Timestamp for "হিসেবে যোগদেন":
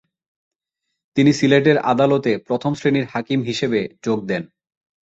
3.43-4.41